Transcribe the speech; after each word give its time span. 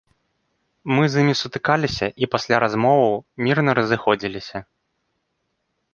Мы 0.99 1.03
з 1.15 1.21
імі 1.25 1.35
сутыкаліся 1.41 2.07
і 2.25 2.31
пасля 2.35 2.55
размоваў 2.65 3.15
мірна 3.49 3.71
разыходзіліся. 3.81 4.57